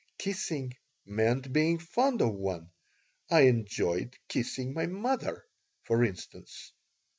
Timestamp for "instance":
6.03-6.71